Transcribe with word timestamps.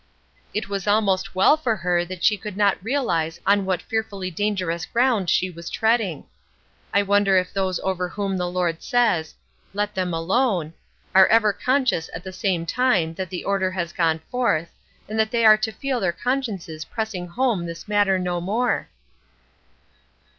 It 0.51 0.67
was 0.67 0.87
almost 0.87 1.35
well 1.35 1.55
for 1.55 1.75
her 1.75 2.03
that 2.05 2.23
she 2.23 2.35
could 2.35 2.57
not 2.57 2.83
realize 2.83 3.39
on 3.45 3.65
what 3.65 3.83
fearfully 3.83 4.31
dangerous 4.31 4.83
ground 4.83 5.29
she 5.29 5.51
was 5.51 5.69
treading! 5.69 6.25
I 6.91 7.03
wonder 7.03 7.37
if 7.37 7.53
those 7.53 7.79
over 7.83 8.09
whom 8.09 8.35
the 8.35 8.49
Lord 8.49 8.81
says, 8.81 9.35
"Let 9.75 9.93
them 9.93 10.11
alone," 10.11 10.73
are 11.13 11.27
ever 11.27 11.53
conscious 11.53 12.09
at 12.15 12.23
the 12.23 12.31
time 12.67 13.13
that 13.13 13.29
the 13.29 13.43
order 13.43 13.69
has 13.69 13.93
gone 13.93 14.17
forth, 14.31 14.71
and 15.07 15.19
that 15.19 15.29
they 15.29 15.45
are 15.45 15.57
to 15.57 15.71
feel 15.71 15.99
their 15.99 16.11
consciences 16.11 16.83
pressing 16.83 17.27
home 17.27 17.67
this 17.67 17.87
matter 17.87 18.17
no 18.17 18.41
more? 18.41 18.89